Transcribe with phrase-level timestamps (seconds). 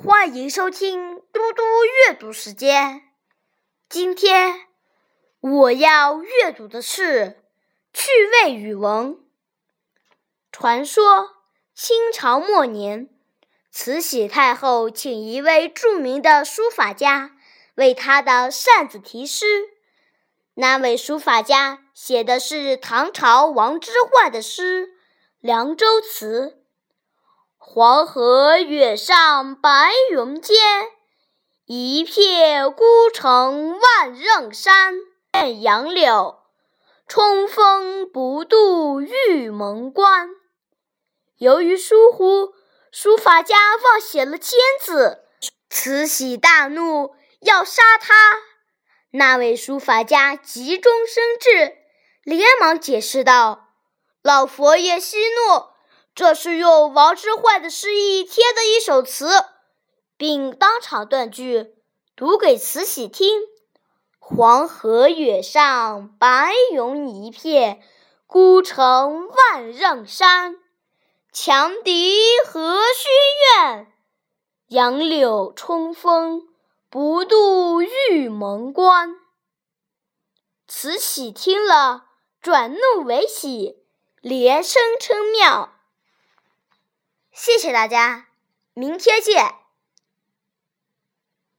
[0.00, 1.62] 欢迎收听嘟嘟
[2.06, 3.02] 阅读时间。
[3.88, 4.60] 今天
[5.40, 7.42] 我要阅读的是
[7.92, 8.08] 趣
[8.44, 9.18] 味语文。
[10.52, 11.30] 传说
[11.74, 13.08] 清朝末年，
[13.72, 17.32] 慈禧太后请一位著名的书法家
[17.74, 19.46] 为她的扇子题诗。
[20.54, 24.86] 那位书法家写的是唐朝王之涣的诗
[25.40, 26.60] 《凉州词》。
[27.60, 30.56] 黄河远上白云间，
[31.66, 34.94] 一片孤城万仞山。
[35.60, 36.38] 杨柳
[37.06, 40.30] 春风不度玉门关。
[41.36, 42.54] 由于疏忽，
[42.92, 45.24] 书法家忘写了“间”字，
[45.68, 48.14] 慈禧大怒，要杀他。
[49.10, 51.76] 那位书法家急中生智，
[52.22, 53.68] 连忙解释道
[54.22, 55.76] ：“老佛爷息怒。”
[56.18, 59.30] 这是用王之涣的诗意贴的一首词，
[60.16, 61.76] 并当场断句，
[62.16, 63.42] 读给慈禧听
[64.18, 67.80] ：“黄河远上白云一片，
[68.26, 70.56] 孤城万仞山。
[71.32, 73.08] 强敌何须
[73.62, 73.86] 怨？
[74.66, 76.48] 杨柳冲锋
[76.90, 79.14] 不度玉门关。”
[80.66, 82.06] 慈禧听了，
[82.40, 83.76] 转怒为喜，
[84.20, 85.74] 连声称妙。
[87.50, 88.26] 谢谢大家，
[88.74, 89.54] 明天见。